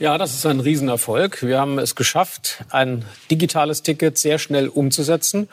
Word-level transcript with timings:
Ja, 0.00 0.16
das 0.16 0.34
ist 0.34 0.46
ein 0.46 0.60
Riesenerfolg. 0.60 1.42
Wir 1.42 1.58
haben 1.58 1.78
es 1.80 1.96
geschafft, 1.96 2.64
ein 2.70 3.04
digitales 3.32 3.82
Ticket 3.82 4.16
sehr 4.16 4.38
schnell 4.38 4.68
umzusetzen. 4.68 5.48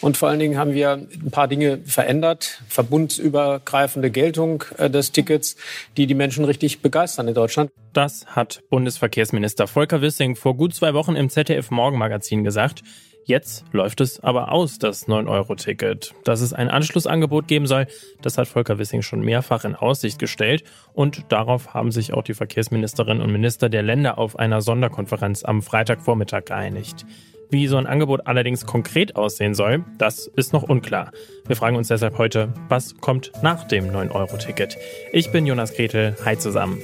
Und 0.00 0.16
vor 0.16 0.28
allen 0.28 0.38
Dingen 0.38 0.56
haben 0.56 0.72
wir 0.72 0.92
ein 0.92 1.32
paar 1.32 1.48
Dinge 1.48 1.80
verändert. 1.84 2.62
Verbundsübergreifende 2.68 4.12
Geltung 4.12 4.62
äh, 4.76 4.88
des 4.88 5.10
Tickets, 5.10 5.56
die 5.96 6.06
die 6.06 6.14
Menschen 6.14 6.44
richtig 6.44 6.80
begeistern 6.80 7.26
in 7.26 7.34
Deutschland. 7.34 7.72
Das 7.92 8.24
hat 8.26 8.62
Bundesverkehrsminister 8.70 9.66
Volker 9.66 10.00
Wissing 10.00 10.36
vor 10.36 10.56
gut 10.56 10.72
zwei 10.76 10.94
Wochen 10.94 11.16
im 11.16 11.28
ZDF 11.28 11.72
Morgenmagazin 11.72 12.44
gesagt. 12.44 12.84
Jetzt 13.28 13.66
läuft 13.72 14.00
es 14.00 14.20
aber 14.20 14.50
aus, 14.52 14.78
das 14.78 15.06
9-Euro-Ticket. 15.06 16.14
Dass 16.24 16.40
es 16.40 16.54
ein 16.54 16.70
Anschlussangebot 16.70 17.46
geben 17.46 17.66
soll, 17.66 17.86
das 18.22 18.38
hat 18.38 18.48
Volker 18.48 18.78
Wissing 18.78 19.02
schon 19.02 19.20
mehrfach 19.20 19.66
in 19.66 19.74
Aussicht 19.74 20.18
gestellt. 20.18 20.64
Und 20.94 21.30
darauf 21.30 21.74
haben 21.74 21.92
sich 21.92 22.14
auch 22.14 22.22
die 22.22 22.32
Verkehrsministerinnen 22.32 23.22
und 23.22 23.30
Minister 23.30 23.68
der 23.68 23.82
Länder 23.82 24.16
auf 24.16 24.38
einer 24.38 24.62
Sonderkonferenz 24.62 25.44
am 25.44 25.60
Freitagvormittag 25.60 26.46
geeinigt. 26.46 27.04
Wie 27.50 27.66
so 27.66 27.76
ein 27.76 27.86
Angebot 27.86 28.26
allerdings 28.26 28.64
konkret 28.64 29.16
aussehen 29.16 29.54
soll, 29.54 29.84
das 29.98 30.26
ist 30.26 30.54
noch 30.54 30.62
unklar. 30.62 31.12
Wir 31.46 31.56
fragen 31.56 31.76
uns 31.76 31.88
deshalb 31.88 32.16
heute, 32.16 32.54
was 32.70 32.96
kommt 32.96 33.32
nach 33.42 33.64
dem 33.68 33.90
9-Euro-Ticket? 33.90 34.78
Ich 35.12 35.30
bin 35.32 35.44
Jonas 35.44 35.74
Gretel, 35.74 36.16
hi 36.24 36.38
zusammen. 36.38 36.78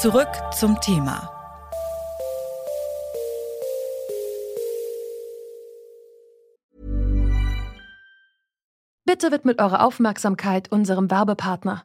Zurück 0.00 0.30
zum 0.58 0.80
Thema. 0.80 1.30
Bitte 9.04 9.30
widmet 9.30 9.60
eure 9.60 9.82
Aufmerksamkeit 9.82 10.72
unserem 10.72 11.10
Werbepartner. 11.10 11.84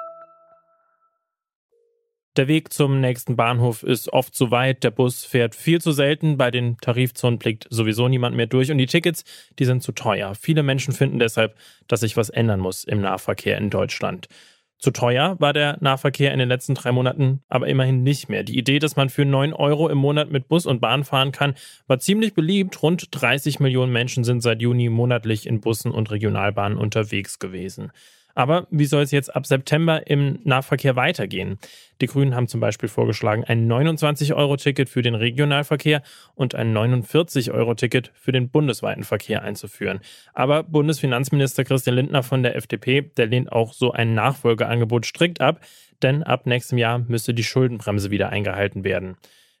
Der 2.37 2.47
Weg 2.47 2.71
zum 2.71 3.01
nächsten 3.01 3.35
Bahnhof 3.35 3.83
ist 3.83 4.13
oft 4.13 4.33
zu 4.33 4.51
weit, 4.51 4.85
der 4.85 4.91
Bus 4.91 5.25
fährt 5.25 5.53
viel 5.53 5.81
zu 5.81 5.91
selten, 5.91 6.37
bei 6.37 6.49
den 6.49 6.77
Tarifzonen 6.77 7.37
blickt 7.37 7.67
sowieso 7.69 8.07
niemand 8.07 8.37
mehr 8.37 8.47
durch 8.47 8.71
und 8.71 8.77
die 8.77 8.85
Tickets, 8.85 9.25
die 9.59 9.65
sind 9.65 9.83
zu 9.83 9.91
teuer. 9.91 10.33
Viele 10.33 10.63
Menschen 10.63 10.93
finden 10.93 11.19
deshalb, 11.19 11.57
dass 11.89 11.99
sich 11.99 12.15
was 12.15 12.29
ändern 12.29 12.61
muss 12.61 12.85
im 12.85 13.01
Nahverkehr 13.01 13.57
in 13.57 13.69
Deutschland. 13.69 14.29
Zu 14.77 14.91
teuer 14.91 15.35
war 15.39 15.51
der 15.51 15.77
Nahverkehr 15.81 16.31
in 16.31 16.39
den 16.39 16.47
letzten 16.47 16.73
drei 16.73 16.93
Monaten 16.93 17.43
aber 17.49 17.67
immerhin 17.67 18.01
nicht 18.01 18.29
mehr. 18.29 18.43
Die 18.43 18.57
Idee, 18.57 18.79
dass 18.79 18.95
man 18.95 19.09
für 19.09 19.25
neun 19.25 19.51
Euro 19.51 19.89
im 19.89 19.97
Monat 19.97 20.31
mit 20.31 20.47
Bus 20.47 20.65
und 20.65 20.79
Bahn 20.79 21.03
fahren 21.03 21.33
kann, 21.33 21.55
war 21.87 21.99
ziemlich 21.99 22.33
beliebt. 22.33 22.81
Rund 22.81 23.09
30 23.11 23.59
Millionen 23.59 23.91
Menschen 23.91 24.23
sind 24.23 24.39
seit 24.39 24.61
Juni 24.61 24.87
monatlich 24.87 25.45
in 25.47 25.59
Bussen 25.59 25.91
und 25.91 26.11
Regionalbahnen 26.11 26.77
unterwegs 26.77 27.39
gewesen. 27.39 27.91
Aber 28.35 28.67
wie 28.71 28.85
soll 28.85 29.03
es 29.03 29.11
jetzt 29.11 29.35
ab 29.35 29.45
September 29.45 30.07
im 30.07 30.39
Nahverkehr 30.43 30.95
weitergehen? 30.95 31.59
Die 32.01 32.07
Grünen 32.07 32.35
haben 32.35 32.47
zum 32.47 32.59
Beispiel 32.59 32.89
vorgeschlagen, 32.89 33.43
ein 33.43 33.71
29-Euro-Ticket 33.71 34.89
für 34.89 35.01
den 35.01 35.15
Regionalverkehr 35.15 36.01
und 36.35 36.55
ein 36.55 36.75
49-Euro-Ticket 36.75 38.11
für 38.15 38.31
den 38.31 38.49
bundesweiten 38.49 39.03
Verkehr 39.03 39.43
einzuführen. 39.43 39.99
Aber 40.33 40.63
Bundesfinanzminister 40.63 41.63
Christian 41.63 41.95
Lindner 41.95 42.23
von 42.23 42.43
der 42.43 42.55
FDP, 42.55 43.01
der 43.17 43.27
lehnt 43.27 43.51
auch 43.51 43.73
so 43.73 43.91
ein 43.91 44.13
Nachfolgeangebot 44.13 45.05
strikt 45.05 45.41
ab, 45.41 45.59
denn 46.01 46.23
ab 46.23 46.45
nächstem 46.47 46.77
Jahr 46.77 46.99
müsste 46.99 47.33
die 47.33 47.43
Schuldenbremse 47.43 48.11
wieder 48.11 48.29
eingehalten 48.29 48.83
werden. 48.83 49.17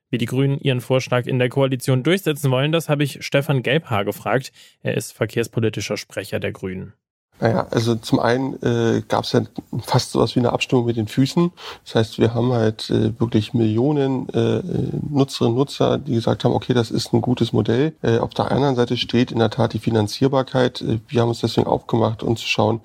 Wie 0.09 0.17
die 0.17 0.25
Grünen 0.25 0.59
ihren 0.59 0.81
Vorschlag 0.81 1.25
in 1.25 1.39
der 1.39 1.47
Koalition 1.47 2.03
durchsetzen 2.03 2.51
wollen, 2.51 2.73
das 2.73 2.89
habe 2.89 3.03
ich 3.03 3.23
Stefan 3.25 3.63
Gelbhaar 3.63 4.03
gefragt. 4.03 4.51
Er 4.81 4.97
ist 4.97 5.13
verkehrspolitischer 5.13 5.95
Sprecher 5.95 6.39
der 6.39 6.51
Grünen. 6.51 6.93
Naja, 7.41 7.65
also 7.71 7.95
zum 7.95 8.19
einen 8.19 8.53
äh, 8.61 9.01
gab 9.07 9.23
es 9.23 9.31
ja 9.31 9.41
fast 9.83 10.11
sowas 10.11 10.35
wie 10.35 10.39
eine 10.39 10.53
Abstimmung 10.53 10.85
mit 10.85 10.95
den 10.95 11.07
Füßen. 11.07 11.51
Das 11.83 11.95
heißt, 11.95 12.19
wir 12.19 12.35
haben 12.35 12.53
halt 12.53 12.91
äh, 12.91 13.19
wirklich 13.19 13.55
Millionen 13.55 14.29
äh, 14.29 14.61
Nutzerinnen 15.09 15.53
und 15.53 15.59
Nutzer, 15.59 15.97
die 15.97 16.13
gesagt 16.13 16.45
haben, 16.45 16.53
okay, 16.53 16.75
das 16.75 16.91
ist 16.91 17.13
ein 17.13 17.21
gutes 17.21 17.51
Modell. 17.51 17.95
Äh, 18.03 18.19
auf 18.19 18.35
der 18.35 18.51
anderen 18.51 18.75
Seite 18.75 18.95
steht 18.95 19.31
in 19.31 19.39
der 19.39 19.49
Tat 19.49 19.73
die 19.73 19.79
Finanzierbarkeit. 19.79 20.81
Äh, 20.81 20.99
wir 21.07 21.21
haben 21.21 21.29
uns 21.29 21.41
deswegen 21.41 21.65
aufgemacht, 21.65 22.21
um 22.21 22.37
zu 22.37 22.45
schauen, 22.45 22.81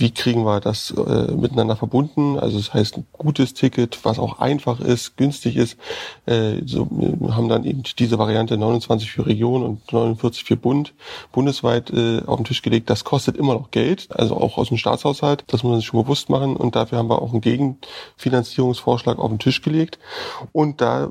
wie 0.00 0.10
kriegen 0.10 0.44
wir 0.44 0.60
das 0.60 0.90
äh, 0.92 1.30
miteinander 1.32 1.76
verbunden. 1.76 2.38
Also 2.38 2.56
das 2.56 2.72
heißt, 2.72 2.96
ein 2.96 3.06
gutes 3.12 3.52
Ticket, 3.52 4.02
was 4.02 4.18
auch 4.18 4.38
einfach 4.38 4.80
ist, 4.80 5.18
günstig 5.18 5.56
ist. 5.56 5.76
Äh, 6.24 6.62
so, 6.64 6.88
wir 6.90 7.36
haben 7.36 7.50
dann 7.50 7.64
eben 7.64 7.82
diese 7.98 8.18
Variante 8.18 8.56
29 8.56 9.12
für 9.12 9.26
Region 9.26 9.62
und 9.62 9.92
49 9.92 10.44
für 10.44 10.56
Bund 10.56 10.94
bundesweit 11.32 11.90
äh, 11.90 12.22
auf 12.24 12.36
den 12.36 12.46
Tisch 12.46 12.62
gelegt. 12.62 12.88
Das 12.88 13.04
kostet 13.04 13.36
immer 13.36 13.52
noch 13.52 13.70
Geld. 13.70 14.08
Also 14.10 14.36
auch 14.36 14.56
aus 14.56 14.68
dem 14.68 14.78
Staatshaushalt. 14.78 15.44
Das 15.48 15.62
muss 15.62 15.70
man 15.70 15.80
sich 15.80 15.86
schon 15.86 16.02
bewusst 16.02 16.30
machen. 16.30 16.56
Und 16.56 16.76
dafür 16.76 16.96
haben 16.96 17.10
wir 17.10 17.20
auch 17.20 17.32
einen 17.32 17.42
Gegenfinanzierungsvorschlag 17.42 19.18
auf 19.18 19.28
den 19.28 19.38
Tisch 19.38 19.60
gelegt. 19.60 19.98
Und 20.52 20.80
da 20.80 21.10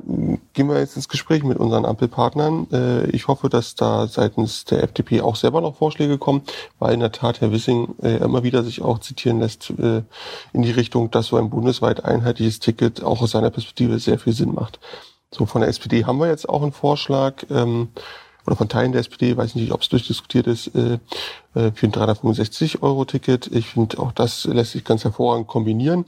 gehen 0.54 0.68
wir 0.68 0.80
jetzt 0.80 0.96
ins 0.96 1.10
Gespräch 1.10 1.44
mit 1.44 1.60
unseren 1.60 1.86
Ampelpartnern. 1.86 2.68
Äh, 2.72 3.10
ich 3.12 3.28
hoffe, 3.28 3.50
dass 3.50 3.76
da 3.76 4.08
seitens 4.08 4.66
der 4.66 4.82
FDP 4.82 5.22
auch 5.22 5.36
selber 5.36 5.62
noch 5.62 5.76
Vorschläge 5.76 6.18
kommen, 6.18 6.42
weil 6.80 6.96
in 6.96 7.02
der 7.02 7.12
Tat 7.12 7.42
Herr 7.42 7.52
Wissing 7.52 7.90
äh, 8.02 8.18
immer 8.18 8.42
wieder 8.42 8.64
sich 8.64 8.79
auch 8.82 9.00
zitieren 9.00 9.40
lässt 9.40 9.70
äh, 9.72 10.04
in 10.54 10.62
die 10.62 10.72
Richtung, 10.72 11.12
dass 11.12 11.28
so 11.28 11.38
ein 11.38 11.50
bundesweit 11.50 12.06
einheitliches 12.06 12.60
Ticket 12.60 13.04
auch 13.04 13.22
aus 13.22 13.32
seiner 13.32 13.50
Perspektive 13.50 14.00
sehr 14.00 14.20
viel 14.20 14.34
Sinn 14.34 14.54
macht. 14.54 14.80
So, 15.32 15.46
von 15.46 15.62
der 15.62 15.70
SPD 15.70 16.06
haben 16.06 16.20
wir 16.20 16.28
jetzt 16.28 16.50
auch 16.50 16.62
einen 16.62 16.72
Vorschlag. 16.72 17.44
Ähm, 17.50 17.90
oder 18.46 18.56
von 18.56 18.70
Teilen 18.70 18.94
der 18.94 19.02
SPD, 19.02 19.38
weiß 19.38 19.56
nicht, 19.56 19.72
ob 19.72 19.82
es 19.82 19.90
durchdiskutiert 19.90 20.48
ist, 20.48 20.74
äh, 20.76 20.94
äh 21.54 21.72
für 21.72 21.86
ein 21.86 21.92
365-Euro-Ticket. 21.92 23.48
Ich 23.48 23.68
finde, 23.68 24.00
auch 24.00 24.12
das 24.12 24.46
lässt 24.46 24.72
sich 24.72 24.84
ganz 24.84 25.04
hervorragend 25.04 25.48
kombinieren. 25.48 26.06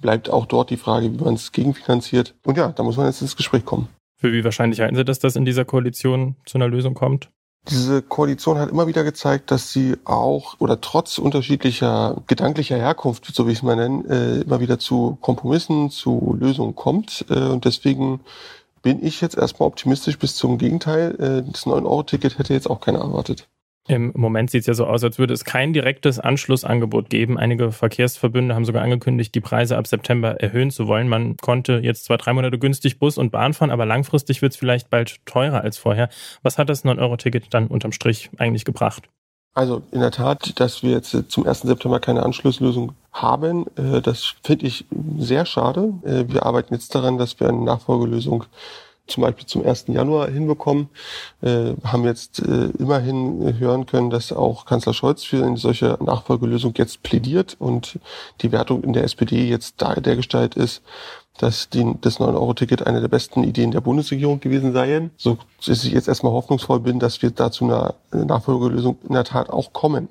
Bleibt 0.00 0.30
auch 0.30 0.46
dort 0.46 0.70
die 0.70 0.78
Frage, 0.78 1.12
wie 1.12 1.22
man 1.22 1.34
es 1.34 1.52
gegenfinanziert. 1.52 2.34
Und 2.44 2.56
ja, 2.56 2.68
da 2.68 2.82
muss 2.82 2.96
man 2.96 3.06
jetzt 3.06 3.20
ins 3.20 3.36
Gespräch 3.36 3.64
kommen. 3.64 3.88
Für 4.16 4.32
wie 4.32 4.42
wahrscheinlich 4.42 4.80
halten 4.80 4.96
Sie, 4.96 5.04
dass 5.04 5.18
das 5.18 5.36
in 5.36 5.44
dieser 5.44 5.64
Koalition 5.64 6.36
zu 6.46 6.56
einer 6.56 6.68
Lösung 6.68 6.94
kommt? 6.94 7.30
Diese 7.68 8.02
Koalition 8.02 8.58
hat 8.58 8.70
immer 8.70 8.88
wieder 8.88 9.04
gezeigt, 9.04 9.52
dass 9.52 9.72
sie 9.72 9.96
auch 10.04 10.56
oder 10.58 10.80
trotz 10.80 11.18
unterschiedlicher 11.18 12.20
gedanklicher 12.26 12.76
Herkunft, 12.76 13.32
so 13.32 13.46
wie 13.46 13.52
ich 13.52 13.58
es 13.58 13.62
mal 13.62 13.76
nenne, 13.76 14.04
äh, 14.08 14.40
immer 14.40 14.58
wieder 14.58 14.80
zu 14.80 15.16
Kompromissen, 15.20 15.88
zu 15.90 16.36
Lösungen 16.38 16.74
kommt. 16.74 17.24
Äh, 17.30 17.38
und 17.38 17.64
deswegen 17.64 18.20
bin 18.82 19.04
ich 19.04 19.20
jetzt 19.20 19.36
erstmal 19.36 19.68
optimistisch 19.68 20.18
bis 20.18 20.34
zum 20.34 20.58
Gegenteil. 20.58 21.14
Äh, 21.20 21.50
das 21.50 21.64
9-Euro-Ticket 21.66 22.38
hätte 22.38 22.52
jetzt 22.52 22.68
auch 22.68 22.80
keiner 22.80 22.98
erwartet. 22.98 23.48
Im 23.88 24.12
Moment 24.14 24.50
sieht 24.50 24.60
es 24.60 24.66
ja 24.68 24.74
so 24.74 24.86
aus, 24.86 25.02
als 25.02 25.18
würde 25.18 25.34
es 25.34 25.44
kein 25.44 25.72
direktes 25.72 26.20
Anschlussangebot 26.20 27.10
geben. 27.10 27.36
Einige 27.36 27.72
Verkehrsverbünde 27.72 28.54
haben 28.54 28.64
sogar 28.64 28.82
angekündigt, 28.82 29.34
die 29.34 29.40
Preise 29.40 29.76
ab 29.76 29.88
September 29.88 30.40
erhöhen 30.40 30.70
zu 30.70 30.86
wollen. 30.86 31.08
Man 31.08 31.36
konnte 31.36 31.80
jetzt 31.82 32.04
zwar 32.04 32.18
drei 32.18 32.32
Monate 32.32 32.60
günstig 32.60 33.00
Bus 33.00 33.18
und 33.18 33.32
Bahn 33.32 33.54
fahren, 33.54 33.70
aber 33.70 33.84
langfristig 33.84 34.40
wird 34.40 34.52
es 34.52 34.58
vielleicht 34.58 34.88
bald 34.88 35.24
teurer 35.26 35.62
als 35.62 35.78
vorher. 35.78 36.10
Was 36.42 36.58
hat 36.58 36.68
das 36.68 36.84
9-Euro-Ticket 36.84 37.52
dann 37.52 37.66
unterm 37.66 37.90
Strich 37.90 38.30
eigentlich 38.38 38.64
gebracht? 38.64 39.08
Also 39.54 39.82
in 39.90 40.00
der 40.00 40.12
Tat, 40.12 40.58
dass 40.60 40.82
wir 40.82 40.92
jetzt 40.92 41.16
zum 41.28 41.46
1. 41.46 41.62
September 41.62 42.00
keine 42.00 42.22
Anschlusslösung 42.22 42.92
haben, 43.12 43.66
äh, 43.76 44.00
das 44.00 44.34
finde 44.42 44.66
ich 44.66 44.86
sehr 45.18 45.44
schade. 45.44 45.92
Äh, 46.04 46.24
wir 46.28 46.46
arbeiten 46.46 46.72
jetzt 46.72 46.94
daran, 46.94 47.18
dass 47.18 47.38
wir 47.38 47.48
eine 47.48 47.62
Nachfolgelösung 47.62 48.44
zum 49.06 49.22
Beispiel 49.22 49.46
zum 49.46 49.66
1. 49.66 49.86
Januar 49.88 50.28
hinbekommen, 50.28 50.88
äh, 51.42 51.74
haben 51.84 52.04
jetzt 52.04 52.40
äh, 52.40 52.70
immerhin 52.78 53.58
hören 53.58 53.86
können, 53.86 54.10
dass 54.10 54.32
auch 54.32 54.64
Kanzler 54.64 54.94
Scholz 54.94 55.24
für 55.24 55.44
eine 55.44 55.56
solche 55.56 55.98
Nachfolgelösung 56.00 56.74
jetzt 56.76 57.02
plädiert 57.02 57.56
und 57.58 57.98
die 58.40 58.52
Wertung 58.52 58.84
in 58.84 58.92
der 58.92 59.04
SPD 59.04 59.48
jetzt 59.48 59.74
da 59.78 59.94
der 59.94 60.16
Gestalt 60.16 60.54
ist, 60.54 60.82
dass 61.38 61.68
die, 61.68 61.94
das 62.00 62.20
9-Euro-Ticket 62.20 62.86
eine 62.86 63.00
der 63.00 63.08
besten 63.08 63.42
Ideen 63.42 63.70
der 63.70 63.80
Bundesregierung 63.80 64.40
gewesen 64.40 64.72
sei. 64.72 65.10
So 65.16 65.38
dass 65.66 65.84
ich 65.84 65.92
jetzt 65.92 66.08
erstmal 66.08 66.32
hoffnungsvoll 66.32 66.80
bin, 66.80 66.98
dass 66.98 67.22
wir 67.22 67.30
da 67.30 67.50
zu 67.50 67.64
einer 67.64 67.94
Nachfolgelösung 68.12 68.98
in 69.08 69.14
der 69.14 69.24
Tat 69.24 69.50
auch 69.50 69.72
kommen. 69.72 70.08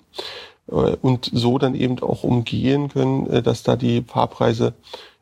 Äh, 0.67 0.97
und 1.01 1.29
so 1.33 1.57
dann 1.57 1.75
eben 1.75 1.99
auch 2.01 2.23
umgehen 2.23 2.89
können, 2.89 3.27
äh, 3.29 3.41
dass 3.41 3.63
da 3.63 3.75
die 3.75 4.03
Fahrpreise 4.03 4.73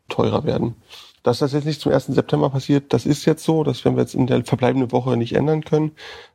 teurer 0.07 0.43
werden. 0.43 0.75
Dass 1.23 1.39
das 1.39 1.53
jetzt 1.53 1.65
nicht 1.65 1.81
zum 1.81 1.91
1. 1.91 2.07
September 2.07 2.49
passiert, 2.49 2.93
das 2.93 3.05
ist 3.05 3.25
jetzt 3.25 3.43
so. 3.43 3.63
Das 3.63 3.83
werden 3.83 3.95
wir 3.95 4.01
jetzt 4.01 4.15
in 4.15 4.27
der 4.27 4.43
verbleibenden 4.45 4.91
Woche 4.91 5.17
nicht 5.17 5.35
ändern 5.35 5.63
können. 5.63 5.91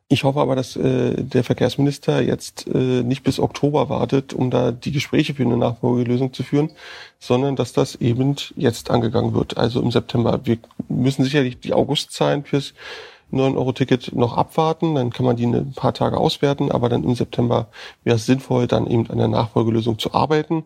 Ich 0.08 0.24
hoffe 0.24 0.40
aber, 0.40 0.54
dass 0.54 0.76
äh, 0.76 1.14
der 1.22 1.44
Verkehrsminister 1.44 2.20
jetzt 2.20 2.66
äh, 2.66 3.02
nicht 3.02 3.22
bis 3.22 3.40
Oktober 3.40 3.88
wartet, 3.88 4.34
um 4.34 4.50
da 4.50 4.70
die 4.70 4.92
Gespräche 4.92 5.34
für 5.34 5.44
eine 5.44 5.56
Nachfolgelösung 5.56 6.32
zu 6.34 6.42
führen, 6.42 6.70
sondern 7.18 7.56
dass 7.56 7.72
das 7.72 7.96
eben 7.96 8.36
jetzt 8.54 8.90
angegangen 8.90 9.32
wird, 9.32 9.56
also 9.56 9.80
im 9.80 9.90
September. 9.90 10.40
Wir 10.44 10.58
müssen 10.88 11.24
sicherlich 11.24 11.58
die 11.58 11.72
Augustzahlen 11.72 12.44
fürs 12.44 12.74
9-Euro-Ticket 13.36 14.14
noch 14.14 14.36
abwarten, 14.36 14.94
dann 14.94 15.10
kann 15.10 15.26
man 15.26 15.36
die 15.36 15.46
ein 15.46 15.72
paar 15.72 15.94
Tage 15.94 16.16
auswerten, 16.16 16.70
aber 16.70 16.88
dann 16.88 17.04
im 17.04 17.14
September 17.14 17.68
wäre 18.02 18.16
es 18.16 18.26
sinnvoll, 18.26 18.66
dann 18.66 18.86
eben 18.86 19.08
an 19.10 19.18
der 19.18 19.28
Nachfolgelösung 19.28 19.98
zu 19.98 20.14
arbeiten 20.14 20.64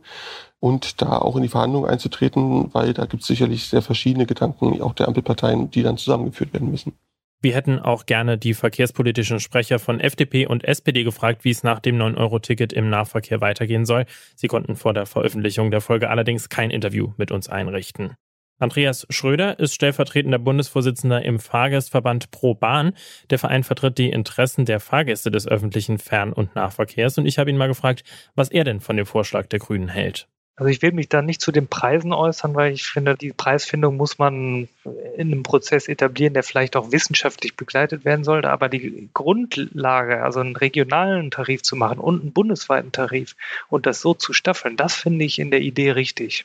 und 0.61 1.03
da 1.03 1.19
auch 1.19 1.37
in 1.37 1.43
die 1.43 1.49
Verhandlungen 1.49 1.89
einzutreten, 1.89 2.73
weil 2.73 2.93
da 2.93 3.07
gibt 3.07 3.23
es 3.23 3.29
sicherlich 3.29 3.69
sehr 3.69 3.83
verschiedene 3.83 4.27
Gedanken, 4.27 4.81
auch 4.83 4.95
der 4.95 5.09
Ampelparteien, 5.09 5.71
die 5.71 5.83
dann 5.83 5.97
zusammengeführt 5.97 6.53
werden 6.53 6.71
müssen. 6.71 6.93
Wir 7.41 7.55
hätten 7.55 7.79
auch 7.79 8.07
gerne 8.07 8.37
die 8.37 8.53
verkehrspolitischen 8.53 9.39
Sprecher 9.39 9.79
von 9.79 10.01
FDP 10.01 10.47
und 10.47 10.65
SPD 10.65 11.05
gefragt, 11.05 11.45
wie 11.45 11.51
es 11.51 11.63
nach 11.63 11.79
dem 11.79 11.97
9-Euro-Ticket 11.97 12.73
im 12.73 12.91
Nahverkehr 12.91 13.41
weitergehen 13.41 13.87
soll. 13.87 14.07
Sie 14.35 14.49
konnten 14.49 14.75
vor 14.75 14.93
der 14.93 15.07
Veröffentlichung 15.07 15.71
der 15.71 15.81
Folge 15.81 16.11
allerdings 16.11 16.49
kein 16.49 16.71
Interview 16.71 17.13
mit 17.17 17.31
uns 17.31 17.49
einrichten. 17.49 18.17
Andreas 18.59 19.07
Schröder 19.09 19.59
ist 19.61 19.75
stellvertretender 19.75 20.39
Bundesvorsitzender 20.39 21.25
im 21.25 21.39
Fahrgastverband 21.39 22.33
Pro 22.33 22.55
Bahn. 22.55 22.93
Der 23.31 23.39
Verein 23.39 23.63
vertritt 23.63 23.99
die 23.99 24.11
Interessen 24.11 24.65
der 24.65 24.81
Fahrgäste 24.81 25.31
des 25.31 25.47
öffentlichen 25.47 25.99
Fern- 25.99 26.33
und 26.33 26.57
Nahverkehrs 26.57 27.19
und 27.19 27.27
ich 27.27 27.39
habe 27.39 27.51
ihn 27.51 27.57
mal 27.57 27.69
gefragt, 27.69 28.03
was 28.35 28.51
er 28.51 28.65
denn 28.65 28.81
von 28.81 28.97
dem 28.97 29.07
Vorschlag 29.07 29.47
der 29.47 29.61
Grünen 29.61 29.89
hält. 29.89 30.27
Also 30.57 30.71
ich 30.71 30.83
will 30.83 30.91
mich 30.91 31.09
da 31.09 31.23
nicht 31.23 31.41
zu 31.41 31.53
den 31.53 31.69
Preisen 31.69 32.13
äußern, 32.13 32.57
weil 32.57 32.73
ich 32.73 32.83
finde, 32.85 33.15
die 33.15 33.33
Preisfindung 33.33 33.97
muss 33.97 34.19
man 34.19 34.69
in 35.17 35.33
einem 35.33 35.45
Prozess 35.45 35.87
etablieren, 35.87 36.35
der 36.35 36.43
vielleicht 36.43 36.75
auch 36.75 36.91
wissenschaftlich 36.91 37.55
begleitet 37.55 38.05
werden 38.05 38.25
sollte. 38.25 38.51
Aber 38.51 38.69
die 38.69 39.09
Grundlage, 39.15 40.21
also 40.25 40.41
einen 40.41 40.57
regionalen 40.57 41.31
Tarif 41.31 41.63
zu 41.63 41.77
machen 41.77 42.01
und 42.01 42.23
einen 42.23 42.33
bundesweiten 42.33 42.91
Tarif 42.91 43.37
und 43.69 43.87
das 43.87 44.01
so 44.01 44.15
zu 44.15 44.33
staffeln, 44.33 44.77
das 44.77 44.97
finde 44.97 45.25
ich 45.25 45.39
in 45.39 45.53
der 45.53 45.61
Idee 45.61 45.93
richtig. 45.93 46.45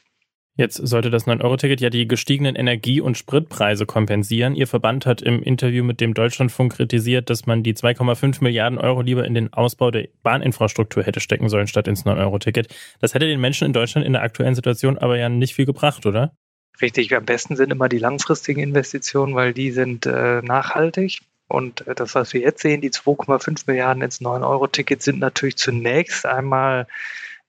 Jetzt 0.55 0.75
sollte 0.75 1.09
das 1.09 1.25
9-Euro-Ticket 1.25 1.81
ja 1.81 1.89
die 1.89 2.07
gestiegenen 2.07 2.55
Energie- 2.55 3.01
und 3.01 3.17
Spritpreise 3.17 3.87
kompensieren. 3.87 4.53
Ihr 4.53 4.67
Verband 4.67 5.07
hat 5.07 5.23
im 5.23 5.41
Interview 5.41 5.83
mit 5.83 5.99
dem 5.99 6.13
Deutschlandfunk 6.13 6.73
kritisiert, 6.73 7.31
dass 7.31 7.47
man 7.47 7.63
die 7.63 7.73
2,5 7.73 8.43
Milliarden 8.43 8.77
Euro 8.77 9.01
lieber 9.01 9.25
in 9.25 9.33
den 9.33 9.51
Ausbau 9.51 9.89
der 9.89 10.09
Bahninfrastruktur 10.21 11.01
hätte 11.03 11.21
stecken 11.21 11.49
sollen, 11.49 11.65
statt 11.65 11.87
ins 11.87 12.05
9-Euro-Ticket. 12.05 12.67
Das 12.99 13.15
hätte 13.15 13.25
den 13.25 13.41
Menschen 13.41 13.65
in 13.65 13.73
Deutschland 13.73 14.05
in 14.05 14.13
der 14.13 14.21
aktuellen 14.21 14.53
Situation 14.53 14.99
aber 14.99 15.17
ja 15.17 15.27
nicht 15.27 15.55
viel 15.55 15.65
gebracht, 15.65 16.05
oder? 16.05 16.35
Richtig, 16.79 17.15
am 17.15 17.25
besten 17.25 17.55
sind 17.55 17.71
immer 17.71 17.89
die 17.89 17.97
langfristigen 17.97 18.61
Investitionen, 18.61 19.33
weil 19.33 19.53
die 19.53 19.71
sind 19.71 20.05
äh, 20.05 20.43
nachhaltig. 20.43 21.21
Und 21.47 21.87
äh, 21.87 21.95
das, 21.95 22.13
was 22.13 22.31
wir 22.33 22.41
jetzt 22.41 22.61
sehen, 22.61 22.81
die 22.81 22.91
2,5 22.91 23.63
Milliarden 23.65 24.03
ins 24.03 24.21
9-Euro-Ticket 24.21 25.01
sind 25.01 25.19
natürlich 25.19 25.57
zunächst 25.57 26.27
einmal 26.27 26.85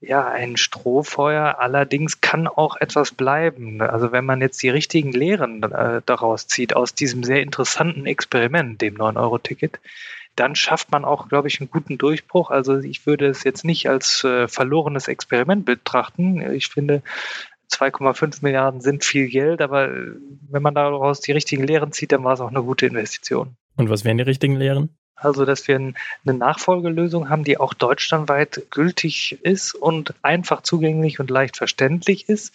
ja, 0.06 0.26
ein 0.28 0.56
Strohfeuer. 0.56 1.56
Allerdings 1.58 2.20
kann 2.20 2.46
auch 2.46 2.76
etwas 2.76 3.12
bleiben. 3.12 3.80
Also 3.80 4.12
wenn 4.12 4.24
man 4.24 4.40
jetzt 4.40 4.62
die 4.62 4.70
richtigen 4.70 5.12
Lehren 5.12 5.62
äh, 5.62 6.02
daraus 6.04 6.46
zieht, 6.46 6.76
aus 6.76 6.94
diesem 6.94 7.24
sehr 7.24 7.42
interessanten 7.42 8.06
Experiment, 8.06 8.80
dem 8.80 8.96
9-Euro-Ticket, 8.96 9.80
dann 10.36 10.56
schafft 10.56 10.90
man 10.90 11.04
auch, 11.04 11.28
glaube 11.28 11.48
ich, 11.48 11.60
einen 11.60 11.70
guten 11.70 11.98
Durchbruch. 11.98 12.50
Also 12.50 12.78
ich 12.78 13.06
würde 13.06 13.26
es 13.26 13.44
jetzt 13.44 13.64
nicht 13.64 13.88
als 13.88 14.24
äh, 14.24 14.48
verlorenes 14.48 15.08
Experiment 15.08 15.64
betrachten. 15.64 16.40
Ich 16.52 16.68
finde, 16.68 17.02
2,5 17.70 18.38
Milliarden 18.42 18.80
sind 18.80 19.04
viel 19.04 19.28
Geld, 19.28 19.60
aber 19.60 19.88
äh, 19.88 20.12
wenn 20.50 20.62
man 20.62 20.74
daraus 20.74 21.20
die 21.20 21.32
richtigen 21.32 21.64
Lehren 21.64 21.92
zieht, 21.92 22.12
dann 22.12 22.24
war 22.24 22.34
es 22.34 22.40
auch 22.40 22.50
eine 22.50 22.62
gute 22.62 22.86
Investition. 22.86 23.56
Und 23.76 23.90
was 23.90 24.04
wären 24.04 24.18
die 24.18 24.24
richtigen 24.24 24.56
Lehren? 24.56 24.96
Also, 25.16 25.44
dass 25.44 25.68
wir 25.68 25.76
eine 25.76 25.94
Nachfolgelösung 26.24 27.28
haben, 27.28 27.44
die 27.44 27.58
auch 27.58 27.72
deutschlandweit 27.74 28.64
gültig 28.70 29.38
ist 29.42 29.74
und 29.74 30.14
einfach 30.22 30.62
zugänglich 30.62 31.20
und 31.20 31.30
leicht 31.30 31.56
verständlich 31.56 32.28
ist 32.28 32.52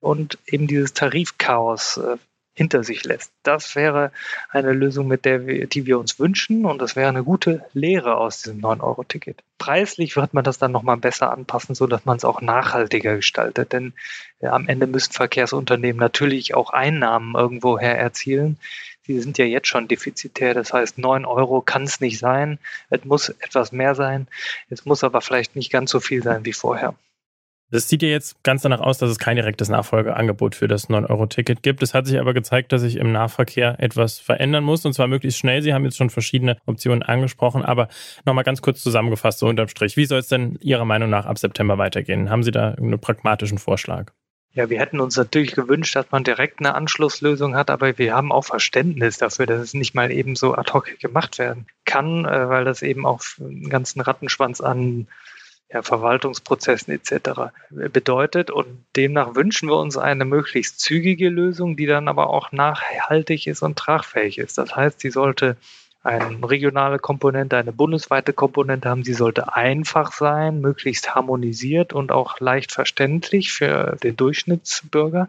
und 0.00 0.38
eben 0.46 0.66
dieses 0.66 0.92
Tarifchaos 0.92 1.96
äh, 1.96 2.16
hinter 2.54 2.84
sich 2.84 3.04
lässt. 3.04 3.32
Das 3.42 3.74
wäre 3.76 4.12
eine 4.50 4.72
Lösung, 4.72 5.08
mit 5.08 5.24
der 5.24 5.46
wir, 5.46 5.66
die 5.66 5.86
wir 5.86 5.98
uns 5.98 6.18
wünschen 6.18 6.66
und 6.66 6.82
das 6.82 6.96
wäre 6.96 7.08
eine 7.08 7.24
gute 7.24 7.64
Lehre 7.72 8.16
aus 8.16 8.42
diesem 8.42 8.60
9-Euro-Ticket. 8.60 9.42
Preislich 9.56 10.16
wird 10.16 10.34
man 10.34 10.44
das 10.44 10.58
dann 10.58 10.72
nochmal 10.72 10.98
besser 10.98 11.30
anpassen, 11.32 11.74
so 11.74 11.86
dass 11.86 12.04
man 12.04 12.18
es 12.18 12.24
auch 12.24 12.42
nachhaltiger 12.42 13.16
gestaltet, 13.16 13.72
denn 13.72 13.94
äh, 14.40 14.48
am 14.48 14.68
Ende 14.68 14.86
müssen 14.86 15.12
Verkehrsunternehmen 15.12 15.98
natürlich 15.98 16.54
auch 16.54 16.70
Einnahmen 16.70 17.34
irgendwoher 17.34 17.96
erzielen 17.96 18.58
die 19.06 19.20
sind 19.20 19.38
ja 19.38 19.44
jetzt 19.44 19.68
schon 19.68 19.88
defizitär. 19.88 20.54
Das 20.54 20.72
heißt, 20.72 20.98
9 20.98 21.24
Euro 21.24 21.60
kann 21.60 21.84
es 21.84 22.00
nicht 22.00 22.18
sein. 22.18 22.58
Es 22.90 23.04
muss 23.04 23.28
etwas 23.28 23.72
mehr 23.72 23.94
sein. 23.94 24.28
Es 24.70 24.84
muss 24.84 25.04
aber 25.04 25.20
vielleicht 25.20 25.56
nicht 25.56 25.72
ganz 25.72 25.90
so 25.90 26.00
viel 26.00 26.22
sein 26.22 26.44
wie 26.44 26.52
vorher. 26.52 26.94
Es 27.74 27.88
sieht 27.88 28.02
ja 28.02 28.10
jetzt 28.10 28.42
ganz 28.44 28.60
danach 28.60 28.80
aus, 28.80 28.98
dass 28.98 29.10
es 29.10 29.18
kein 29.18 29.36
direktes 29.36 29.70
Nachfolgeangebot 29.70 30.54
für 30.54 30.68
das 30.68 30.90
9-Euro-Ticket 30.90 31.62
gibt. 31.62 31.82
Es 31.82 31.94
hat 31.94 32.06
sich 32.06 32.20
aber 32.20 32.34
gezeigt, 32.34 32.70
dass 32.70 32.82
sich 32.82 32.96
im 32.96 33.12
Nahverkehr 33.12 33.76
etwas 33.80 34.18
verändern 34.18 34.62
muss 34.62 34.84
und 34.84 34.92
zwar 34.92 35.06
möglichst 35.06 35.38
schnell. 35.38 35.62
Sie 35.62 35.72
haben 35.72 35.84
jetzt 35.84 35.96
schon 35.96 36.10
verschiedene 36.10 36.58
Optionen 36.66 37.02
angesprochen, 37.02 37.64
aber 37.64 37.88
nochmal 38.26 38.44
ganz 38.44 38.60
kurz 38.60 38.82
zusammengefasst, 38.82 39.38
so 39.38 39.46
unterm 39.46 39.68
Strich. 39.68 39.96
Wie 39.96 40.04
soll 40.04 40.18
es 40.18 40.28
denn 40.28 40.58
Ihrer 40.60 40.84
Meinung 40.84 41.08
nach 41.08 41.24
ab 41.24 41.38
September 41.38 41.78
weitergehen? 41.78 42.28
Haben 42.28 42.42
Sie 42.42 42.50
da 42.50 42.72
einen 42.72 43.00
pragmatischen 43.00 43.56
Vorschlag? 43.56 44.12
Ja, 44.54 44.68
wir 44.68 44.78
hätten 44.78 45.00
uns 45.00 45.16
natürlich 45.16 45.54
gewünscht, 45.54 45.96
dass 45.96 46.10
man 46.10 46.24
direkt 46.24 46.60
eine 46.60 46.74
Anschlusslösung 46.74 47.56
hat, 47.56 47.70
aber 47.70 47.96
wir 47.96 48.14
haben 48.14 48.30
auch 48.30 48.44
Verständnis 48.44 49.16
dafür, 49.16 49.46
dass 49.46 49.60
es 49.60 49.74
nicht 49.74 49.94
mal 49.94 50.10
eben 50.10 50.36
so 50.36 50.54
ad 50.54 50.72
hoc 50.72 50.98
gemacht 50.98 51.38
werden 51.38 51.66
kann, 51.86 52.26
äh, 52.26 52.48
weil 52.48 52.64
das 52.64 52.82
eben 52.82 53.06
auch 53.06 53.22
einen 53.40 53.70
ganzen 53.70 54.02
Rattenschwanz 54.02 54.60
an 54.60 55.06
ja, 55.72 55.82
Verwaltungsprozessen 55.82 56.92
etc. 56.92 57.52
bedeutet. 57.70 58.50
Und 58.50 58.84
demnach 58.94 59.34
wünschen 59.34 59.70
wir 59.70 59.76
uns 59.76 59.96
eine 59.96 60.26
möglichst 60.26 60.80
zügige 60.80 61.30
Lösung, 61.30 61.76
die 61.76 61.86
dann 61.86 62.08
aber 62.08 62.28
auch 62.28 62.52
nachhaltig 62.52 63.46
ist 63.46 63.62
und 63.62 63.78
tragfähig 63.78 64.36
ist. 64.36 64.58
Das 64.58 64.76
heißt, 64.76 65.00
sie 65.00 65.10
sollte 65.10 65.56
eine 66.02 66.50
regionale 66.50 66.98
Komponente, 66.98 67.56
eine 67.56 67.72
bundesweite 67.72 68.32
Komponente 68.32 68.88
haben. 68.88 69.04
Sie 69.04 69.14
sollte 69.14 69.54
einfach 69.54 70.12
sein, 70.12 70.60
möglichst 70.60 71.14
harmonisiert 71.14 71.92
und 71.92 72.10
auch 72.10 72.40
leicht 72.40 72.72
verständlich 72.72 73.52
für 73.52 73.96
den 74.02 74.16
Durchschnittsbürger. 74.16 75.28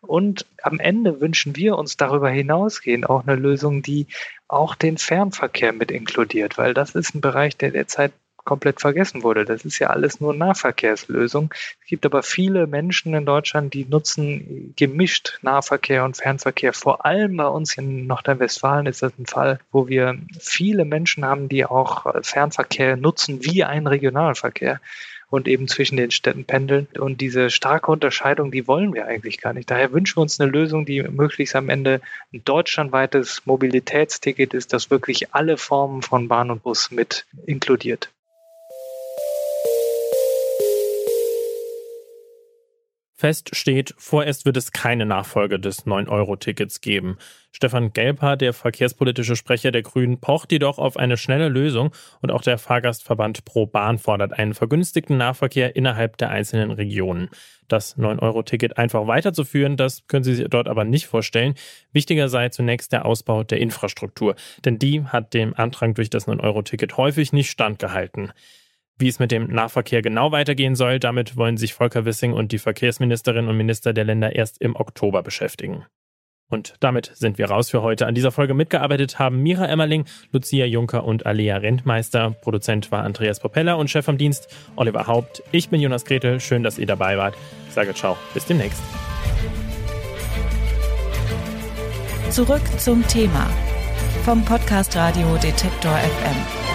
Und 0.00 0.46
am 0.62 0.78
Ende 0.78 1.20
wünschen 1.20 1.56
wir 1.56 1.76
uns 1.76 1.96
darüber 1.96 2.30
hinausgehend 2.30 3.08
auch 3.08 3.26
eine 3.26 3.36
Lösung, 3.36 3.82
die 3.82 4.06
auch 4.46 4.76
den 4.76 4.96
Fernverkehr 4.96 5.72
mit 5.72 5.90
inkludiert, 5.90 6.56
weil 6.56 6.72
das 6.72 6.94
ist 6.94 7.14
ein 7.14 7.20
Bereich, 7.20 7.56
der 7.56 7.72
derzeit 7.72 8.12
komplett 8.46 8.80
vergessen 8.80 9.22
wurde. 9.22 9.44
Das 9.44 9.66
ist 9.66 9.78
ja 9.78 9.88
alles 9.88 10.20
nur 10.20 10.32
Nahverkehrslösung. 10.32 11.52
Es 11.82 11.88
gibt 11.88 12.06
aber 12.06 12.22
viele 12.22 12.66
Menschen 12.66 13.12
in 13.12 13.26
Deutschland, 13.26 13.74
die 13.74 13.84
nutzen 13.84 14.72
gemischt 14.76 15.38
Nahverkehr 15.42 16.04
und 16.04 16.16
Fernverkehr. 16.16 16.72
Vor 16.72 17.04
allem 17.04 17.36
bei 17.36 17.46
uns 17.46 17.76
in 17.76 18.06
Nordrhein-Westfalen 18.06 18.86
ist 18.86 19.02
das 19.02 19.12
ein 19.18 19.26
Fall, 19.26 19.58
wo 19.70 19.88
wir 19.88 20.16
viele 20.40 20.86
Menschen 20.86 21.26
haben, 21.26 21.50
die 21.50 21.66
auch 21.66 22.06
Fernverkehr 22.22 22.96
nutzen 22.96 23.44
wie 23.44 23.64
ein 23.64 23.86
Regionalverkehr 23.86 24.80
und 25.28 25.48
eben 25.48 25.68
zwischen 25.68 25.96
den 25.96 26.10
Städten 26.10 26.44
pendeln. 26.44 26.86
Und 26.98 27.20
diese 27.20 27.50
starke 27.50 27.90
Unterscheidung, 27.90 28.50
die 28.50 28.66
wollen 28.68 28.94
wir 28.94 29.06
eigentlich 29.06 29.40
gar 29.40 29.52
nicht. 29.52 29.70
Daher 29.70 29.92
wünschen 29.92 30.16
wir 30.16 30.22
uns 30.22 30.40
eine 30.40 30.50
Lösung, 30.50 30.86
die 30.86 31.02
möglichst 31.02 31.56
am 31.56 31.68
Ende 31.68 32.00
ein 32.32 32.44
deutschlandweites 32.44 33.42
Mobilitätsticket 33.44 34.54
ist, 34.54 34.72
das 34.72 34.90
wirklich 34.90 35.34
alle 35.34 35.56
Formen 35.56 36.02
von 36.02 36.28
Bahn 36.28 36.50
und 36.50 36.62
Bus 36.62 36.90
mit 36.90 37.26
inkludiert. 37.44 38.10
Fest 43.18 43.56
steht, 43.56 43.94
vorerst 43.96 44.44
wird 44.44 44.58
es 44.58 44.72
keine 44.72 45.06
Nachfolge 45.06 45.58
des 45.58 45.86
9-Euro-Tickets 45.86 46.82
geben. 46.82 47.16
Stefan 47.50 47.94
Gelper, 47.94 48.36
der 48.36 48.52
verkehrspolitische 48.52 49.36
Sprecher 49.36 49.72
der 49.72 49.80
Grünen, 49.80 50.20
pocht 50.20 50.52
jedoch 50.52 50.78
auf 50.78 50.98
eine 50.98 51.16
schnelle 51.16 51.48
Lösung 51.48 51.94
und 52.20 52.30
auch 52.30 52.42
der 52.42 52.58
Fahrgastverband 52.58 53.46
Pro 53.46 53.64
Bahn 53.64 53.96
fordert 53.96 54.34
einen 54.34 54.52
vergünstigten 54.52 55.16
Nahverkehr 55.16 55.76
innerhalb 55.76 56.18
der 56.18 56.28
einzelnen 56.28 56.70
Regionen. 56.70 57.30
Das 57.68 57.96
9-Euro-Ticket 57.96 58.76
einfach 58.76 59.06
weiterzuführen, 59.06 59.78
das 59.78 60.06
können 60.08 60.22
Sie 60.24 60.34
sich 60.34 60.48
dort 60.50 60.68
aber 60.68 60.84
nicht 60.84 61.06
vorstellen. 61.06 61.54
Wichtiger 61.92 62.28
sei 62.28 62.50
zunächst 62.50 62.92
der 62.92 63.06
Ausbau 63.06 63.44
der 63.44 63.60
Infrastruktur, 63.60 64.36
denn 64.66 64.78
die 64.78 65.04
hat 65.04 65.32
dem 65.32 65.54
Antrag 65.54 65.94
durch 65.94 66.10
das 66.10 66.28
9-Euro-Ticket 66.28 66.98
häufig 66.98 67.32
nicht 67.32 67.50
standgehalten. 67.50 68.32
Wie 68.98 69.08
es 69.08 69.18
mit 69.18 69.30
dem 69.30 69.48
Nahverkehr 69.48 70.00
genau 70.00 70.32
weitergehen 70.32 70.74
soll, 70.74 70.98
damit 70.98 71.36
wollen 71.36 71.58
sich 71.58 71.74
Volker 71.74 72.06
Wissing 72.06 72.32
und 72.32 72.52
die 72.52 72.58
Verkehrsministerinnen 72.58 73.50
und 73.50 73.56
Minister 73.56 73.92
der 73.92 74.04
Länder 74.04 74.34
erst 74.34 74.60
im 74.60 74.74
Oktober 74.74 75.22
beschäftigen. 75.22 75.84
Und 76.48 76.74
damit 76.80 77.10
sind 77.14 77.38
wir 77.38 77.50
raus 77.50 77.70
für 77.70 77.82
heute. 77.82 78.06
An 78.06 78.14
dieser 78.14 78.30
Folge 78.30 78.54
mitgearbeitet 78.54 79.18
haben 79.18 79.42
Mira 79.42 79.66
Emmerling, 79.66 80.04
Lucia 80.30 80.64
Juncker 80.64 81.04
und 81.04 81.26
Alea 81.26 81.56
Rentmeister. 81.56 82.36
Produzent 82.40 82.92
war 82.92 83.02
Andreas 83.02 83.40
Popella 83.40 83.74
und 83.74 83.90
Chef 83.90 84.04
vom 84.04 84.16
Dienst 84.16 84.48
Oliver 84.76 85.06
Haupt. 85.06 85.42
Ich 85.50 85.68
bin 85.68 85.80
Jonas 85.80 86.04
Gretel. 86.04 86.38
Schön, 86.40 86.62
dass 86.62 86.78
ihr 86.78 86.86
dabei 86.86 87.18
wart. 87.18 87.34
Ich 87.68 87.74
sage 87.74 87.92
ciao. 87.94 88.16
Bis 88.32 88.46
demnächst. 88.46 88.80
Zurück 92.30 92.62
zum 92.78 93.06
Thema 93.08 93.50
vom 94.24 94.44
Podcast 94.44 94.96
Radio 94.96 95.36
Detektor 95.36 95.92
FM. 95.92 96.65